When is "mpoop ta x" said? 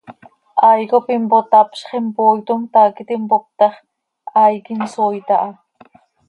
3.23-3.77